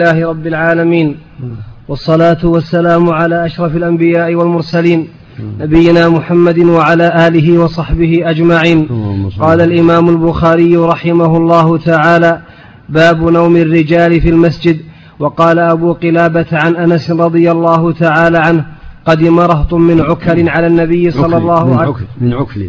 الله 0.00 0.28
رب 0.28 0.46
العالمين. 0.46 1.16
والصلاة 1.88 2.42
والسلام 2.44 3.10
على 3.10 3.46
أشرف 3.46 3.76
الأنبياء 3.76 4.34
والمرسلين. 4.34 5.08
نبينا 5.60 6.08
محمد 6.08 6.58
وعلى 6.58 7.26
آله 7.26 7.58
وصحبه 7.58 8.30
أجمعين. 8.32 8.88
قال 9.40 9.60
الإمام 9.60 10.08
البخاري 10.08 10.76
رحمه 10.76 11.36
الله 11.36 11.78
تعالى 11.78 12.40
باب 12.88 13.28
نوم 13.28 13.56
الرجال 13.56 14.20
في 14.20 14.28
المسجد. 14.28 14.76
وقال 15.18 15.58
أبو 15.58 15.92
قلابة 15.92 16.46
عن 16.52 16.76
أنس 16.76 17.10
رضي 17.10 17.50
الله 17.50 17.92
تعالى 17.92 18.38
عنه 18.38 18.64
قدم 19.04 19.38
رهط 19.38 19.74
من 19.74 20.00
عكر 20.00 20.50
على 20.50 20.66
النبي 20.66 21.10
صلى 21.10 21.36
الله 21.36 21.76
عليه 21.78 21.90
وسلم 21.90 22.06
من 22.20 22.32
عكل 22.32 22.60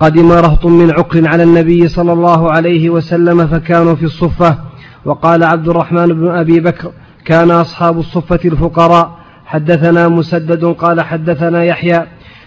قدم 0.00 0.32
رهط 0.32 0.66
من 0.66 0.90
عكر 0.90 1.28
على 1.28 1.42
النبي 1.42 1.88
صلى 1.88 2.12
الله 2.12 2.52
عليه 2.52 2.90
وسلم 2.90 3.46
فكانوا 3.46 3.94
في 3.94 4.04
الصفة. 4.04 4.73
وقال 5.04 5.44
عبد 5.44 5.68
الرحمن 5.68 6.06
بن 6.06 6.28
أبي 6.28 6.60
بكر 6.60 6.92
كان 7.24 7.50
أصحاب 7.50 7.98
الصفة 7.98 8.40
الفقراء. 8.44 9.18
حدثنا 9.46 10.08
مسدد 10.08 10.64
قال 10.64 11.00
حدثنا 11.00 11.64
يحيى 11.64 12.06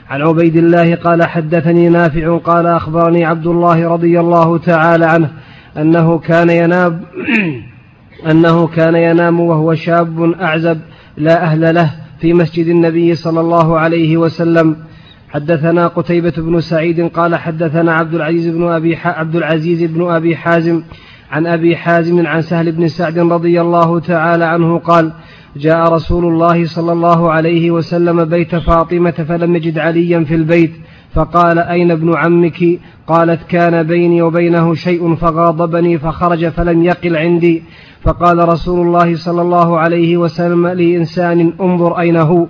عن 0.09 0.21
عبيد 0.21 0.55
الله 0.57 0.95
قال 0.95 1.23
حدثني 1.23 1.89
نافع 1.89 2.37
قال 2.37 2.67
أخبرني 2.67 3.25
عبد 3.25 3.47
الله 3.47 3.87
رضي 3.87 4.19
الله 4.19 4.57
تعالى 4.57 5.05
عنه 5.05 5.29
أنه 5.77 6.19
كان 6.19 6.49
ينام 6.49 7.01
أنه 8.31 8.67
كان 8.67 8.95
ينام 8.95 9.39
وهو 9.39 9.73
شاب 9.75 10.31
أعزب 10.41 10.79
لا 11.17 11.43
أهل 11.43 11.75
له 11.75 11.91
في 12.19 12.33
مسجد 12.33 12.67
النبي 12.67 13.15
صلى 13.15 13.39
الله 13.39 13.79
عليه 13.79 14.17
وسلم. 14.17 14.75
حدثنا 15.29 15.87
قتيبة 15.87 16.33
بن 16.37 16.61
سعيد 16.61 17.07
قال 17.07 17.35
حدثنا 17.35 17.93
عبد 17.93 18.13
العزيز 18.13 18.47
بن 18.47 18.63
أبي 18.63 18.95
عبد 18.95 19.35
العزيز 19.35 19.83
بن 19.83 20.09
أبي 20.09 20.35
حازم 20.35 20.83
عن 21.31 21.47
أبي 21.47 21.77
حازم 21.77 22.27
عن 22.27 22.41
سهل 22.41 22.71
بن 22.71 22.87
سعد 22.87 23.19
رضي 23.19 23.61
الله 23.61 23.99
تعالى 23.99 24.45
عنه 24.45 24.79
قال 24.79 25.13
جاء 25.57 25.93
رسول 25.93 26.25
الله 26.25 26.65
صلى 26.65 26.91
الله 26.91 27.31
عليه 27.31 27.71
وسلم 27.71 28.25
بيت 28.25 28.55
فاطمة 28.55 29.11
فلم 29.11 29.55
يجد 29.55 29.79
عليا 29.79 30.23
في 30.23 30.35
البيت 30.35 30.71
فقال 31.13 31.59
أين 31.59 31.91
ابن 31.91 32.17
عمك؟ 32.17 32.79
قالت 33.07 33.43
كان 33.49 33.83
بيني 33.83 34.21
وبينه 34.21 34.73
شيء 34.73 35.15
فغاضبني 35.15 35.97
فخرج 35.97 36.47
فلم 36.47 36.83
يقل 36.83 37.17
عندي. 37.17 37.63
فقال 38.03 38.49
رسول 38.49 38.87
الله 38.87 39.15
صلى 39.15 39.41
الله 39.41 39.79
عليه 39.79 40.17
وسلم 40.17 40.67
لإنسان 40.67 41.53
انظر 41.61 41.99
أين 41.99 42.17
هو. 42.17 42.47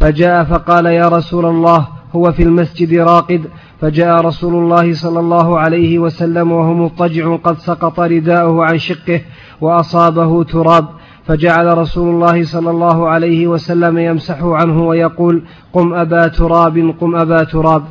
فجاء 0.00 0.44
فقال 0.44 0.86
يا 0.86 1.08
رسول 1.08 1.46
الله 1.46 1.88
هو 2.12 2.32
في 2.32 2.42
المسجد 2.42 2.94
راقد. 2.94 3.40
فجاء 3.80 4.20
رسول 4.20 4.54
الله 4.54 4.94
صلى 4.94 5.20
الله 5.20 5.58
عليه 5.58 5.98
وسلم 5.98 6.52
وهو 6.52 6.74
مضطجع 6.74 7.36
قد 7.36 7.58
سقط 7.58 8.00
رداؤه 8.00 8.64
عن 8.64 8.78
شقه 8.78 9.20
وأصابه 9.60 10.44
تراب 10.44 10.88
فجعل 11.26 11.78
رسول 11.78 12.14
الله 12.14 12.44
صلى 12.44 12.70
الله 12.70 13.08
عليه 13.08 13.46
وسلم 13.46 13.98
يمسح 13.98 14.42
عنه 14.42 14.82
ويقول 14.82 15.42
قم 15.72 15.94
أبا 15.94 16.28
تراب 16.28 16.94
قم 17.00 17.16
أبا 17.16 17.44
تراب. 17.44 17.82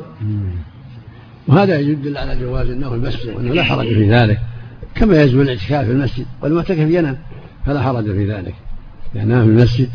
وهذا 1.48 1.80
يدل 1.80 2.16
على 2.16 2.40
جواز 2.40 2.70
النوم 2.70 2.90
في 2.90 2.96
المسجد 2.96 3.36
وأنه 3.36 3.54
لا 3.54 3.62
حرج 3.62 3.86
في 3.86 4.10
ذلك. 4.10 4.38
كما 4.94 5.22
يجوز 5.22 5.40
الاعتكاف 5.40 5.86
في 5.86 5.92
المسجد 5.92 6.26
والمعتكف 6.42 6.78
ينام 6.78 7.16
فلا 7.66 7.82
حرج 7.82 8.04
في 8.04 8.32
ذلك. 8.32 8.54
ينام 9.14 9.44
في 9.44 9.50
المسجد 9.50 9.88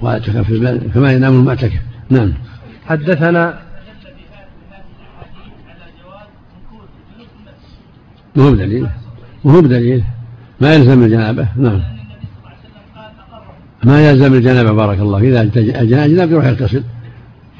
واعتكف 0.00 0.46
في 0.46 0.52
المسجد 0.52 0.92
كما 0.94 1.12
ينام 1.12 1.34
المعتكف؟ 1.34 1.80
نعم. 2.10 2.32
حدثنا 2.86 3.58
ما 8.36 8.44
هو 8.44 8.50
بدليل. 8.52 8.86
ما 9.44 9.52
هو 9.52 9.62
بدليل. 9.62 10.04
ما 10.60 10.74
يلزم 10.74 11.02
الجنابة. 11.02 11.48
نعم. 11.56 11.80
ما 13.84 14.10
يلزم 14.10 14.34
الجنابة 14.34 14.72
بارك 14.72 14.98
الله. 14.98 15.18
إذا 15.18 16.04
أجنب 16.04 16.30
يروح 16.30 16.44
يغتسل. 16.44 16.82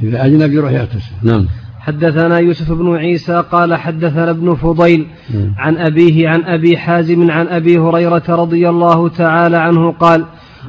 إذا 0.03 0.27
أجنب 0.27 0.53
يروح 0.53 0.73
يغتسل. 0.73 1.13
نعم. 1.23 1.47
حدثنا 1.81 2.39
يوسف 2.39 2.73
بن 2.73 2.97
عيسى 2.97 3.45
قال 3.53 3.75
حدثنا 3.75 4.31
ابن 4.31 4.55
فضيل 4.55 5.07
عن 5.59 5.77
أبيه 5.77 6.29
عن 6.29 6.43
أبي 6.45 6.77
حازم 6.77 7.31
عن 7.31 7.49
أبي 7.49 7.79
هريرة 7.79 8.23
رضي 8.29 8.69
الله 8.69 9.09
تعالى 9.09 9.57
عنه 9.57 9.93
قال 9.93 10.25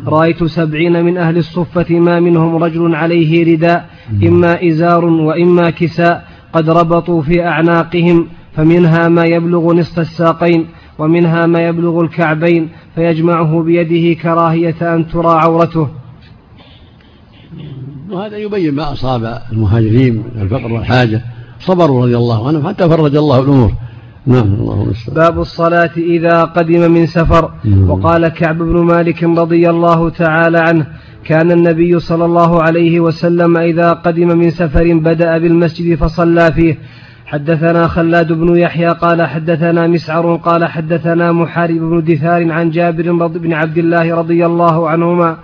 رأيت 0.07 0.43
سبعين 0.43 1.05
من 1.05 1.17
أهل 1.17 1.37
الصفة 1.37 1.99
ما 1.99 2.19
منهم 2.19 2.63
رجل 2.63 2.95
عليه 2.95 3.53
رداء 3.53 3.89
إما 4.23 4.67
إزار 4.67 5.05
وإما 5.05 5.69
كساء 5.69 6.27
قد 6.53 6.69
ربطوا 6.69 7.21
في 7.21 7.45
أعناقهم. 7.45 8.27
فمنها 8.55 9.09
ما 9.09 9.25
يبلغ 9.25 9.73
نصف 9.73 9.99
الساقين 9.99 10.67
ومنها 10.99 11.45
ما 11.45 11.67
يبلغ 11.67 12.01
الكعبين 12.01 12.69
فيجمعه 12.95 13.61
بيده 13.63 14.21
كراهية 14.21 14.95
أن 14.95 15.07
ترى 15.07 15.27
عورته. 15.27 15.87
وهذا 18.11 18.37
يبين 18.37 18.73
ما 18.75 18.93
أصاب 18.93 19.41
المهاجرين 19.51 20.13
من 20.35 20.41
الفقر 20.41 20.73
والحاجة 20.73 21.21
صبروا 21.59 22.01
رضي 22.03 22.17
الله 22.17 22.47
عنهم 22.47 22.67
حتى 22.67 22.89
فرج 22.89 23.15
الله 23.15 23.39
الأمور. 23.39 23.71
نعم 24.27 24.53
اللهم 24.53 24.93
باب 25.15 25.39
الصلاة 25.39 25.91
إذا 25.97 26.43
قدم 26.43 26.91
من 26.91 27.05
سفر. 27.05 27.51
مم. 27.65 27.89
وقال 27.89 28.27
كعب 28.27 28.57
بن 28.57 28.77
مالك 28.77 29.23
رضي 29.23 29.69
الله 29.69 30.09
تعالى 30.09 30.59
عنه 30.59 30.87
كان 31.25 31.51
النبي 31.51 31.99
صلى 31.99 32.25
الله 32.25 32.63
عليه 32.63 32.99
وسلم 32.99 33.57
إذا 33.57 33.93
قدم 33.93 34.37
من 34.37 34.49
سفر 34.49 34.93
بدأ 34.93 35.37
بالمسجد 35.37 35.95
فصلى 35.95 36.51
فيه. 36.51 36.77
حدثنا 37.33 37.87
خلاد 37.87 38.33
بن 38.33 38.57
يحيى 38.57 38.87
قال 38.87 39.21
حدثنا 39.21 39.87
مسعر 39.87 40.35
قال 40.35 40.65
حدثنا 40.65 41.31
محارب 41.31 41.79
بن 41.79 42.03
دثار 42.03 42.51
عن 42.51 42.69
جابر 42.69 43.27
بن 43.27 43.53
عبد 43.53 43.77
الله 43.77 44.15
رضي 44.15 44.45
الله 44.45 44.89
عنهما 44.89 45.37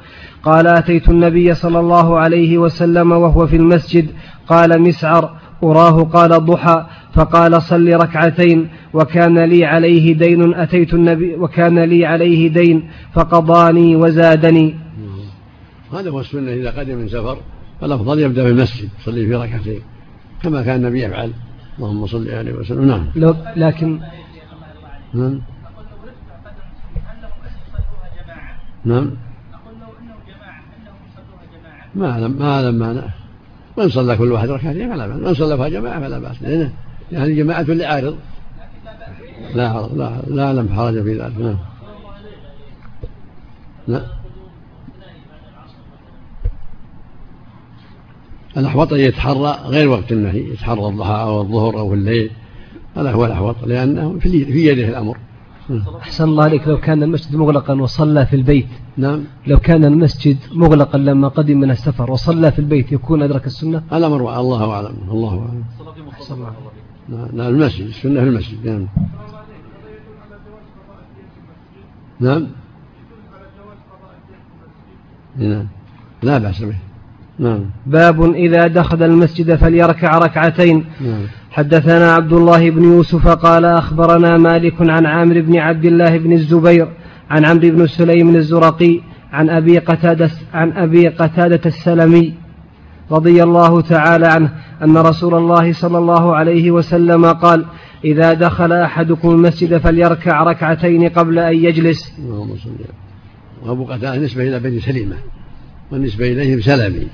قال 0.44 0.68
أتيت 0.68 1.10
النبي 1.10 1.54
صلى 1.54 1.80
الله 1.80 2.20
عليه 2.20 2.58
وسلم 2.58 3.12
وهو 3.12 3.48
في 3.48 3.56
المسجد 3.56 4.08
قال 4.48 4.82
مسعر 4.82 5.36
أراه 5.64 6.04
قال 6.04 6.34
الضحى 6.34 6.86
فقال 7.14 7.62
صل 7.62 7.94
ركعتين 7.94 8.70
وكان 8.94 9.40
لي 9.40 9.66
عليه 9.66 10.14
دين 10.14 10.54
أتيت 10.54 10.94
النبي 10.94 11.36
وكان 11.36 11.80
لي 11.80 12.06
عليه 12.06 12.50
دين 12.50 12.90
فقضاني 13.14 13.96
وزادني 13.96 14.76
هذا 15.94 16.10
هو 16.10 16.20
السنة 16.20 16.52
إذا 16.54 16.72
قدم 16.72 16.96
من 16.96 17.08
سفر 17.08 17.38
فالأفضل 17.82 18.20
يبدأ 18.20 18.44
بالمسجد 18.44 18.90
يصلي 19.00 19.26
في 19.26 19.36
ركعتين 19.36 19.82
كما 20.44 20.62
كان 20.62 20.76
النبي 20.76 21.04
يفعل. 21.04 21.32
اللهم 21.80 22.08
صل 22.08 22.30
عليه 22.30 22.54
وسلم 22.54 22.88
نعم 22.88 23.06
لو 23.16 23.36
لكن 23.56 24.00
نعم 25.14 25.42
نعم 28.86 29.12
ما 31.96 32.12
أعلم 32.12 32.32
ما 32.32 32.56
أعلم 32.56 32.76
معنى 32.76 33.02
من 33.78 33.90
صلى 33.90 34.18
كل 34.18 34.32
واحد 34.32 34.50
ركعتين 34.50 34.94
فلا 34.94 35.08
بأس 35.08 35.18
من 35.18 35.34
صلى 35.34 35.70
جماعة 35.70 36.00
فلا 36.00 36.20
بأس 36.20 36.42
لأنه 36.42 36.74
يعني 37.12 37.36
جماعة 37.36 37.62
لعارض 37.62 38.18
لا 39.56 39.88
لا 39.96 40.22
لا 40.28 40.46
أعلم 40.46 40.70
حرج 40.76 41.04
في 41.04 41.14
ذلك 41.20 41.38
نعم 41.38 41.58
لا 43.88 44.19
الأحوط 48.58 48.94
أن 48.94 49.00
يتحرى 49.00 49.60
غير 49.66 49.90
وقت 49.90 50.12
النهي 50.12 50.50
يتحرى 50.50 50.88
الضحى 50.88 51.22
أو 51.22 51.42
الظهر 51.42 51.80
أو 51.80 51.94
الليل. 51.94 52.32
هذا 52.98 53.12
هو 53.12 53.26
الأحوط 53.26 53.56
لأنه 53.64 54.20
في 54.20 54.66
يده 54.66 54.88
الأمر. 54.90 55.18
أحسن 56.02 56.24
الله 56.24 56.44
عليك 56.44 56.68
لو 56.68 56.78
كان 56.78 57.04
المسجد 57.04 57.36
مغلقا 57.36 57.82
وصلى 57.82 58.26
في 58.26 58.36
البيت. 58.36 58.68
نعم. 58.98 59.24
لو 59.48 59.60
كان 59.60 59.86
المسجد 59.86 60.38
مغلقا 60.52 60.98
لما 60.98 61.28
قدم 61.28 61.60
من 61.60 61.72
السفر 61.72 62.12
وصلى 62.12 62.52
في 62.52 62.60
البيت 62.60 62.92
يكون 62.92 63.22
أدرك 63.22 63.46
السنة؟ 63.46 63.84
الأمر 63.94 64.40
الله 64.40 64.72
أعلم 64.72 64.96
الله 65.12 65.30
أعلم 65.30 65.64
أحسن 66.10 66.34
الله 66.34 66.54
نعم،, 67.10 67.28
نعم 67.34 67.48
المسجد 67.48 67.88
السنة 67.88 68.20
في 68.20 68.28
المسجد 68.28 68.66
نعم. 68.66 68.88
نعم. 72.20 72.48
نعم. 75.38 75.68
لا 76.24 76.38
بأس 76.38 76.64
به. 76.64 76.89
نعم. 77.40 77.66
باب 77.86 78.34
إذا 78.34 78.68
دخل 78.68 79.04
المسجد 79.04 79.56
فليركع 79.56 80.18
ركعتين. 80.18 80.86
نعم. 81.02 81.24
حدثنا 81.52 82.14
عبد 82.14 82.34
الله 82.34 82.70
بن 82.70 82.84
يوسف 82.84 83.28
قال 83.28 83.66
أخبرنا 83.66 84.38
مالك 84.38 84.74
عن 84.82 85.06
عامر 85.06 85.42
بن 85.42 85.58
عبد 85.58 85.86
الله 85.86 86.18
بن 86.18 86.34
الزبير 86.34 86.88
عن 87.30 87.46
عمرو 87.46 87.70
بن 87.70 87.88
سليم 87.88 88.36
الزرقي 88.36 89.02
عن 89.32 89.50
أبي 89.50 89.78
قتادة 89.78 90.30
عن 90.54 90.72
أبي 90.72 91.08
قتادة 91.08 91.62
السلمي 91.66 92.34
رضي 93.12 93.44
الله 93.44 93.82
تعالى 93.82 94.28
عنه 94.28 94.54
أن 94.84 94.98
رسول 94.98 95.36
الله 95.36 95.74
صلى 95.74 95.98
الله 95.98 96.36
عليه 96.36 96.72
وسلم 96.72 97.26
قال 97.26 97.66
إذا 98.06 98.34
دخل 98.34 98.74
أحدكم 98.74 99.30
المسجد 99.30 99.78
فليركع 99.78 100.44
ركعتين 100.44 101.10
قبل 101.10 101.40
أن 101.40 101.56
يجلس. 101.56 102.14
اللهم 102.20 102.56
صل 102.64 102.72
وأبو 103.64 103.86
قتادة 103.86 104.18
نسبة 104.18 104.44
إلى 104.44 104.60
بني 104.60 104.80
سليمة 104.80 105.16
والنسبة 105.92 106.32
إليهم 106.32 106.62
سلمي. 106.62 107.08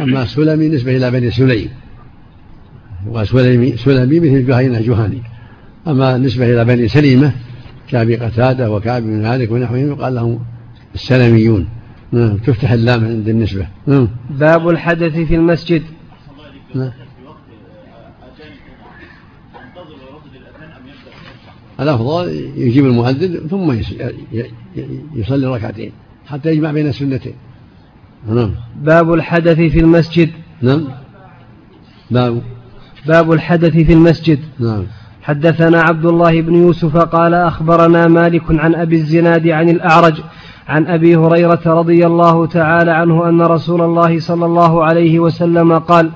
أما 0.00 0.24
سلمي 0.24 0.68
نسبة 0.68 0.96
إلى 0.96 1.10
بني 1.10 1.30
سليم. 1.30 1.70
وسلمي 3.06 3.76
سلمي 3.76 4.20
مثل 4.20 4.46
جهينة 4.46 4.80
جهاني 4.80 5.22
أما 5.86 6.18
نسبة 6.18 6.52
إلى 6.52 6.64
بني 6.64 6.88
سليمة 6.88 7.32
كأبي 7.88 8.16
قتادة 8.16 8.70
وكعب 8.70 9.02
بن 9.02 9.22
مالك 9.22 9.50
ونحوهم 9.50 9.88
يقال 9.88 10.14
لهم 10.14 10.40
السلميون 10.94 11.68
نعم 12.12 12.36
تفتح 12.36 12.70
اللام 12.72 13.04
عند 13.04 13.28
النسبة. 13.28 13.66
نعم. 13.86 14.08
باب 14.30 14.68
الحدث 14.68 15.12
في 15.16 15.34
المسجد. 15.34 15.82
نعم 16.74 16.90
الأفضل 21.80 22.28
يجيب 22.56 22.86
المؤذن 22.86 23.48
ثم 23.48 23.72
يصلي 25.14 25.46
ركعتين 25.46 25.92
حتى 26.26 26.50
يجمع 26.50 26.72
بين 26.72 26.86
السنتين. 26.86 27.34
نعم. 28.26 28.50
باب 28.82 29.12
الحدث 29.12 29.56
في 29.56 29.80
المسجد. 29.80 30.30
نعم. 30.62 30.84
باب. 32.10 32.42
باب 33.06 33.32
الحدث 33.32 33.72
في 33.72 33.92
المسجد. 33.92 34.38
نعم. 34.60 34.84
حدثنا 35.22 35.80
عبد 35.80 36.06
الله 36.06 36.40
بن 36.40 36.54
يوسف 36.54 36.96
قال 36.96 37.34
أخبرنا 37.34 38.08
مالك 38.08 38.42
عن 38.50 38.74
أبي 38.74 38.96
الزناد 38.96 39.48
عن 39.48 39.68
الأعرج 39.68 40.20
عن 40.68 40.86
أبي 40.86 41.16
هريرة 41.16 41.60
رضي 41.66 42.06
الله 42.06 42.46
تعالى 42.46 42.90
عنه 42.90 43.28
أن 43.28 43.42
رسول 43.42 43.82
الله 43.82 44.20
صلى 44.20 44.44
الله 44.44 44.84
عليه 44.84 45.18
وسلم 45.18 45.78
قال 45.78 46.10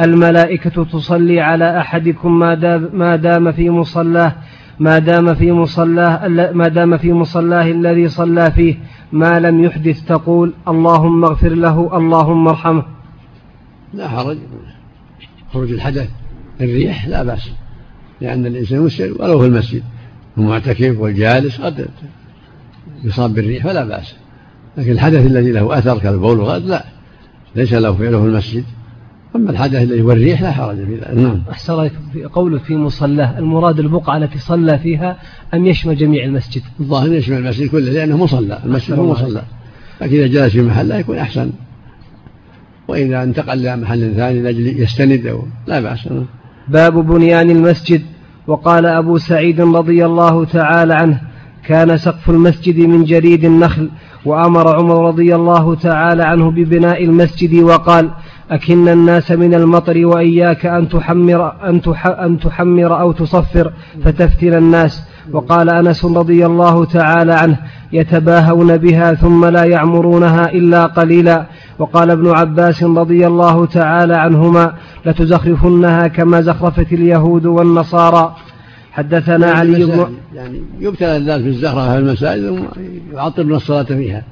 الملائكة 0.00 0.84
تصلي 0.84 1.40
على 1.40 1.78
أحدكم 1.78 2.38
ما 2.38 2.54
دام, 2.54 2.90
ما 2.92 3.16
دام 3.16 3.52
في 3.52 3.70
مصلاه 3.70 4.32
ما 4.80 4.98
دام 4.98 5.34
في 5.34 5.52
مصلاه 5.52 6.28
ما 6.28 6.68
دام 6.68 6.96
في 6.96 7.12
مصلاه 7.12 7.70
الذي 7.70 8.08
صلى 8.08 8.50
فيه 8.50 8.76
ما 9.12 9.40
لم 9.40 9.64
يحدث 9.64 10.04
تقول 10.04 10.52
اللهم 10.68 11.24
اغفر 11.24 11.48
له 11.48 11.96
اللهم 11.96 12.48
ارحمه. 12.48 12.84
لا 13.94 14.08
حرج 14.08 14.38
خروج 15.52 15.72
الحدث 15.72 16.08
الريح 16.60 17.06
لا 17.06 17.22
بأس 17.22 17.50
لأن 18.20 18.46
الإنسان 18.46 18.80
مسلم 18.80 19.16
ولو 19.20 19.40
في 19.40 19.46
المسجد 19.46 19.82
المعتكف 20.38 20.98
والجالس 20.98 21.60
قد 21.60 21.88
يصاب 23.04 23.34
بالريح 23.34 23.64
فلا 23.64 23.84
بأس 23.84 24.14
لكن 24.76 24.90
الحدث 24.90 25.26
الذي 25.26 25.52
له 25.52 25.78
أثر 25.78 25.98
كالبول 25.98 26.68
لا 26.68 26.84
ليس 27.56 27.72
له 27.72 27.92
فعله 27.92 28.20
في 28.20 28.26
المسجد. 28.26 28.64
أما 29.36 29.50
الحدث 29.50 29.82
الذي 29.82 30.02
هو 30.02 30.12
الريح 30.12 30.42
لا 30.42 30.50
حرج 30.50 30.76
في 30.76 30.94
ذلك 30.94 31.18
نعم. 31.18 31.42
أحسن 31.50 31.72
الله 31.72 31.90
في 32.12 32.24
قوله 32.24 32.58
في 32.58 32.76
مصلاه 32.76 33.38
المراد 33.38 33.80
البقعة 33.80 34.16
التي 34.16 34.38
صلى 34.38 34.78
فيها 34.78 35.18
أم 35.54 35.66
يشمل 35.66 35.96
جميع 35.96 36.24
المسجد. 36.24 36.62
الظاهر 36.80 37.12
يشمل 37.12 37.36
المسجد 37.36 37.68
كله 37.68 37.92
لأنه 37.92 38.16
مصلى 38.16 38.58
المسجد 38.64 38.98
هو 38.98 39.06
مصلى. 39.06 39.42
لكن 40.00 40.16
إذا 40.16 40.26
جلس 40.26 40.52
في 40.52 40.62
محل 40.62 40.88
لا 40.88 40.98
يكون 40.98 41.16
أحسن. 41.16 41.50
وإذا 42.88 43.22
انتقل 43.22 43.58
إلى 43.58 43.76
محل 43.76 44.14
ثاني 44.16 44.40
لأجل 44.40 44.80
يستند 44.80 45.26
أو 45.26 45.42
لا 45.66 45.80
بأس. 45.80 46.08
باب 46.68 47.06
بنيان 47.06 47.50
المسجد. 47.50 48.02
وقال 48.46 48.86
أبو 48.86 49.18
سعيد 49.18 49.60
رضي 49.60 50.06
الله 50.06 50.44
تعالى 50.44 50.94
عنه 50.94 51.20
كان 51.66 51.96
سقف 51.96 52.30
المسجد 52.30 52.78
من 52.78 53.04
جريد 53.04 53.44
النخل 53.44 53.90
وأمر 54.24 54.76
عمر 54.76 55.06
رضي 55.08 55.34
الله 55.34 55.74
تعالى 55.74 56.22
عنه 56.22 56.50
ببناء 56.50 57.04
المسجد 57.04 57.54
وقال 57.54 58.10
أكن 58.50 58.88
الناس 58.88 59.30
من 59.30 59.54
المطر 59.54 60.06
وإياك 60.06 60.66
أن 60.66 60.88
تحمر, 60.88 61.52
أن, 61.64 61.80
أن 62.06 62.38
تحمر 62.38 63.00
أو 63.00 63.12
تصفر 63.12 63.72
فتفتن 64.04 64.54
الناس. 64.54 65.02
وقال 65.32 65.70
أنس 65.70 66.04
رضي 66.04 66.46
الله 66.46 66.84
تعالى 66.84 67.32
عنه 67.32 67.58
يتباهون 67.92 68.76
بها 68.76 69.14
ثم 69.14 69.44
لا 69.44 69.64
يعمرونها 69.64 70.52
إلا 70.52 70.86
قليلا. 70.86 71.46
وقال 71.78 72.10
ابن 72.10 72.30
عباس 72.30 72.82
رضي 72.82 73.26
الله 73.26 73.66
تعالى 73.66 74.16
عنهما 74.16 74.74
لتزخرفنها 75.06 76.06
كما 76.06 76.40
زخرفت 76.40 76.92
اليهود 76.92 77.46
والنصارى. 77.46 78.36
حدثنا 78.92 79.46
يعني 79.46 79.58
علي 79.58 79.84
بن 79.84 80.06
يعني 80.34 80.62
يبتلى 80.80 81.16
الناس 81.16 81.42
بالزخرفة 81.42 81.92
في 81.92 81.98
المساجد 81.98 82.64
يعطلون 83.12 83.54
الصلاة 83.54 83.82
فيها 83.82 84.22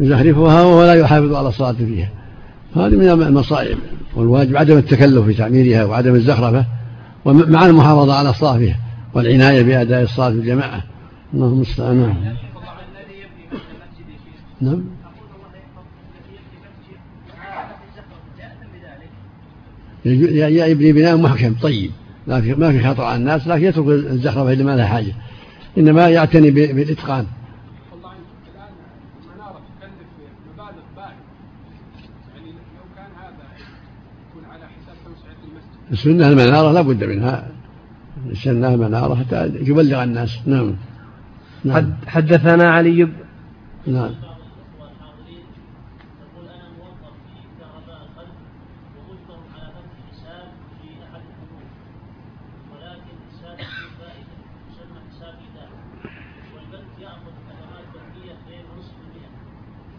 يزخرفها 0.00 0.62
وهو 0.62 0.84
لا 0.84 0.94
يحافظ 0.94 1.34
على 1.34 1.48
الصلاة 1.48 1.72
فيها. 1.72 2.08
هذه 2.76 2.96
من 2.96 3.08
المصائب 3.08 3.78
والواجب 4.16 4.56
عدم 4.56 4.76
التكلف 4.76 5.24
في 5.24 5.34
تعميرها 5.34 5.84
وعدم 5.84 6.14
الزخرفة 6.14 6.66
ومع 7.24 7.66
المحافظة 7.66 8.14
على 8.14 8.30
الصلاة 8.30 8.58
فيها 8.58 8.76
والعناية 9.14 9.62
بأداء 9.62 10.02
الصلاة 10.02 10.30
في 10.30 10.36
الجماعة. 10.36 10.82
اللهم 11.34 11.52
المستعان 11.52 11.96
نعم. 11.96 12.34
نعم 14.60 14.84
يبني 20.04 20.92
بناء 20.92 21.16
محكم 21.16 21.54
طيب. 21.54 21.90
لكن 22.26 22.60
ما 22.60 22.72
في 22.72 22.84
خطر 22.84 23.04
على 23.04 23.16
الناس 23.16 23.46
لكن 23.46 23.64
يترك 23.64 23.86
الزخرفة 23.86 24.52
اللي 24.52 24.64
ما 24.64 24.76
لها 24.76 24.86
حاجة. 24.86 25.12
إنما 25.78 26.08
يعتني 26.08 26.50
بالإتقان. 26.50 27.26
السنة 35.98 36.28
المنارة 36.28 36.72
لا 36.72 36.82
بد 36.82 37.04
منها. 37.04 37.48
السنة 38.30 38.74
المنارة 38.74 39.14
حتى 39.14 39.46
يبلغ 39.46 40.02
الناس. 40.02 40.38
نعم, 40.46 40.74
نعم. 41.64 41.92
حدثنا 42.06 42.70
علي 42.70 43.08
نعم. 43.86 44.10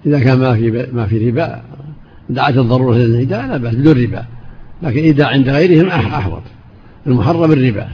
إذا 0.06 0.20
كان 0.20 0.40
ما 0.40 0.56
في 0.56 0.88
ما 0.94 1.06
في 1.06 1.30
ربا 1.30 1.64
دعت 2.30 2.58
الضرورة 2.58 2.96
للهداية 2.96 3.48
لا 3.48 3.58
بأس 3.58 3.76
بدون 3.76 4.04
ربا. 4.04 4.39
لكن 4.84 5.00
إذا 5.00 5.26
عند 5.26 5.50
غيرهم 5.50 5.88
أحوط. 5.88 6.42
المحرم 7.08 7.52
الربا. 7.52 7.88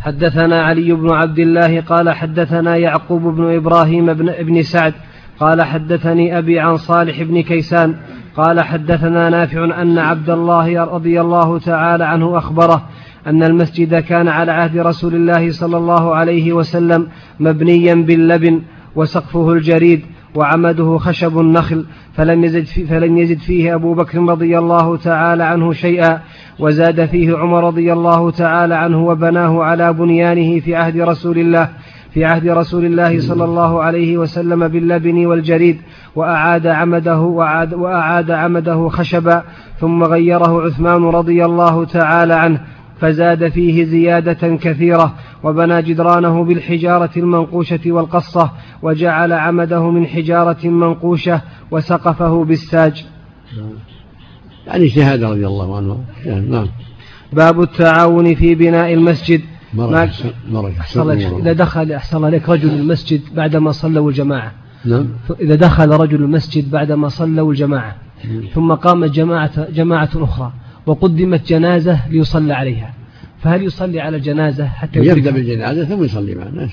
حدثنا 0.00 0.62
علي 0.62 0.92
بن 0.92 1.10
عبد 1.10 1.38
الله 1.38 1.80
قال 1.80 2.10
حدثنا 2.10 2.76
يعقوب 2.76 3.22
بن 3.22 3.54
إبراهيم 3.54 4.12
بن 4.12 4.28
ابن 4.28 4.62
سعد 4.62 4.94
قال 5.40 5.62
حدثني 5.62 6.38
أبي 6.38 6.60
عن 6.60 6.76
صالح 6.76 7.22
بن 7.22 7.42
كيسان 7.42 7.94
قال 8.36 8.60
حدثنا 8.60 9.30
نافع 9.30 9.82
أن 9.82 9.98
عبد 9.98 10.30
الله 10.30 10.84
رضي 10.84 11.20
الله 11.20 11.58
تعالى 11.58 12.04
عنه 12.04 12.38
أخبره 12.38 12.88
أن 13.26 13.42
المسجد 13.42 13.94
كان 13.94 14.28
على 14.28 14.52
عهد 14.52 14.78
رسول 14.78 15.14
الله 15.14 15.52
صلى 15.52 15.76
الله 15.76 16.14
عليه 16.14 16.52
وسلم 16.52 17.08
مبنيا 17.40 17.94
باللبن 17.94 18.62
وسقفه 18.94 19.52
الجريد 19.52 20.04
وعمده 20.36 20.98
خشب 20.98 21.38
النخل 21.38 21.84
فلم 22.14 22.44
يزد, 22.44 22.64
في 22.64 22.86
فلم 22.86 23.18
يزد 23.18 23.38
فيه 23.38 23.74
أبو 23.74 23.94
بكر 23.94 24.18
رضي 24.18 24.58
الله 24.58 24.96
تعالى 24.96 25.44
عنه 25.44 25.72
شيئا 25.72 26.20
وزاد 26.58 27.04
فيه 27.04 27.36
عمر 27.36 27.64
رضي 27.64 27.92
الله 27.92 28.30
تعالى 28.30 28.74
عنه 28.74 29.06
وبناه 29.06 29.62
على 29.62 29.92
بنيانه 29.92 30.60
في 30.60 30.74
عهد 30.74 31.00
رسول 31.00 31.38
الله 31.38 31.68
في 32.16 32.24
عهد 32.24 32.48
رسول 32.48 32.84
الله 32.84 33.20
صلى 33.20 33.44
الله 33.44 33.82
عليه 33.82 34.18
وسلم 34.18 34.68
باللبن 34.68 35.26
والجريد 35.26 35.80
وأعاد 36.14 36.66
عمده 36.66 37.18
وأعاد, 37.18 37.74
وأعاد 37.74 38.30
عمده 38.30 38.88
خشبا 38.88 39.42
ثم 39.80 40.04
غيره 40.04 40.66
عثمان 40.66 41.04
رضي 41.04 41.44
الله 41.44 41.84
تعالى 41.84 42.34
عنه. 42.34 42.60
فزاد 43.00 43.48
فيه 43.48 43.84
زيادة 43.84 44.56
كثيرة 44.56 45.14
وبنى 45.42 45.82
جدرانه 45.82 46.44
بالحجارة 46.44 47.10
المنقوشة 47.16 47.80
والقصة 47.86 48.50
وجعل 48.82 49.32
عمده 49.32 49.90
من 49.90 50.06
حجارة 50.06 50.68
منقوشة 50.68 51.42
وسقفه 51.70 52.44
بالساج. 52.44 53.06
يعني 54.66 54.84
اجتهاد 54.84 55.24
رضي 55.24 55.46
الله 55.46 55.76
عنه. 55.76 56.04
نعم 56.26 56.68
باب 57.32 57.62
التعاون 57.62 58.34
في 58.34 58.54
بناء 58.54 58.94
المسجد. 58.94 59.40
مرة 59.74 60.10
مرة 60.50 60.72
إذا 61.38 61.52
دخل 61.52 61.92
أحسن 61.92 62.24
عليك 62.24 62.48
رجل 62.48 62.70
المسجد 62.70 63.20
بعدما 63.34 63.72
صلوا 63.72 64.10
الجماعة. 64.10 64.52
نعم. 64.84 65.08
إذا 65.40 65.54
دخل 65.54 65.90
رجل 65.90 66.22
المسجد 66.22 66.70
بعدما 66.70 67.08
صلوا 67.08 67.50
الجماعة. 67.50 67.96
ثم 68.54 68.72
قامت 68.72 69.10
جماعة 69.10 69.70
جماعة 69.70 70.10
أخرى. 70.14 70.52
وقدمت 70.86 71.48
جنازة 71.48 72.08
ليصلى 72.08 72.54
عليها. 72.54 72.94
فهل 73.42 73.62
يصلي 73.62 74.00
على 74.00 74.16
الجنازة 74.16 74.66
حتى 74.66 74.98
يبدأ 74.98 75.30
بالجنازة 75.30 75.84
ثم 75.84 76.04
يصلي 76.04 76.34
مع 76.34 76.42
الناس 76.42 76.70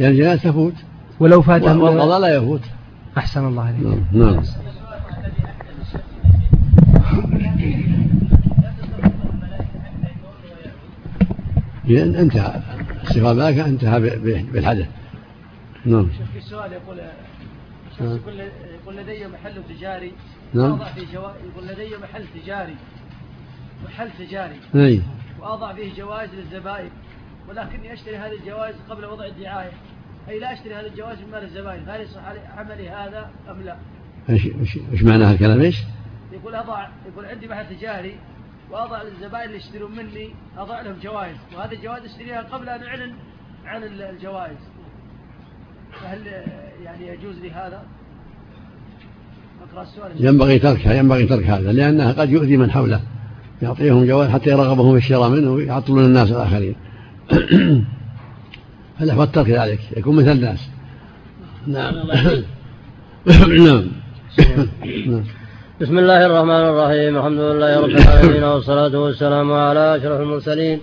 يعني 0.00 0.12
الجنازة 0.12 0.50
تفوت. 0.50 0.74
ولو 1.20 1.42
فات 1.42 1.62
والقضاء 1.62 2.20
لا 2.20 2.36
يفوت. 2.36 2.60
أحسن 3.18 3.46
الله 3.46 3.62
عليك. 3.62 3.86
نعم, 3.86 4.04
نعم. 4.12 4.42
لأن 11.84 12.14
انتهى. 12.14 12.60
استغفار 13.04 13.32
الملائكة 13.32 13.66
انتهى 13.66 14.00
بالحدث. 14.52 14.86
نعم. 15.84 16.08
في 16.32 16.38
السؤال 16.38 16.72
يقول 16.72 16.98
يقول 18.82 18.96
لدي 18.96 19.26
محل 19.26 19.76
تجاري. 19.76 20.12
نعم. 20.54 20.78
في 20.78 21.00
جوا... 21.12 21.30
يقول 21.52 21.68
لدي 21.68 21.96
محل 22.02 22.24
تجاري. 22.42 22.74
محل 23.84 24.10
تجاري. 24.18 24.60
أي. 24.74 25.02
وأضع 25.40 25.74
فيه 25.74 25.94
جوائز 25.94 26.30
للزبائن. 26.34 26.90
ولكني 27.48 27.92
أشتري 27.92 28.16
هذه 28.16 28.32
الجوائز 28.32 28.76
قبل 28.90 29.04
وضع 29.04 29.26
الدعاية. 29.26 29.72
أي 30.28 30.38
لا 30.38 30.52
أشتري 30.52 30.74
هذا 30.74 30.86
الجواز 30.86 31.18
من 31.18 31.30
مال 31.30 31.44
الزبائن. 31.44 31.84
فهل 31.84 32.00
يصح 32.00 32.22
عملي 32.56 32.88
هذا 32.88 33.30
أم 33.50 33.62
لا؟ 33.62 33.76
إيش 34.30 34.46
إيش 34.46 34.78
إيش 34.92 35.02
معنى 35.02 35.24
هالكلام؟ 35.24 35.60
إيش؟ 35.60 35.78
يقول 36.32 36.54
أضع 36.54 36.88
يقول 37.06 37.26
عندي 37.26 37.48
محل 37.48 37.76
تجاري 37.76 38.16
وأضع 38.70 39.02
للزبائن 39.02 39.44
اللي 39.46 39.56
يشترون 39.56 39.92
مني 39.92 40.34
أضع 40.58 40.80
لهم 40.80 40.96
جوائز. 41.02 41.36
وهذه 41.56 41.72
الجوائز 41.72 42.04
أشتريها 42.04 42.42
قبل 42.42 42.68
أن 42.68 42.82
أعلن 42.82 43.14
عن 43.64 43.82
الجوائز. 43.82 44.58
فهل 45.92 46.26
يعني 46.84 47.06
يجوز 47.06 47.38
لي 47.38 47.50
هذا؟ 47.50 47.82
أقرأ 49.62 49.82
السؤال. 49.82 50.24
ينبغي 50.24 50.58
تركها 50.58 50.94
ينبغي 50.94 51.26
ترك 51.26 51.44
هذا 51.44 51.72
لأنها 51.72 52.12
قد 52.12 52.30
يؤذي 52.30 52.56
من 52.56 52.70
حوله. 52.70 53.00
يعطيهم 53.62 54.06
جوائز 54.06 54.30
حتى 54.30 54.50
يرغبهم 54.50 54.92
في 54.92 54.98
الشراء 54.98 55.28
منه 55.28 55.50
ويعطلون 55.50 56.04
الناس 56.04 56.30
الآخرين. 56.30 56.74
فالأحوال 58.98 59.32
ترك 59.32 59.50
ذلك 59.50 59.80
يكون 59.96 60.16
مثل 60.16 60.30
الناس. 60.30 60.68
نعم. 61.66 61.94
نعم. 63.64 63.84
بسم 65.80 65.98
الله 65.98 66.26
الرحمن 66.26 66.50
الرحيم 66.50 67.16
الحمد 67.16 67.38
لله 67.38 67.80
رب 67.80 67.90
العالمين 67.90 68.44
والصلاة 68.44 68.98
والسلام 68.98 69.52
على 69.52 69.96
أشرف 69.96 70.20
المرسلين. 70.20 70.80